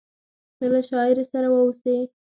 ته 0.57 0.65
له 0.73 0.79
شاعري 0.89 1.25
سره 1.33 1.47
واوسې… 1.51 1.95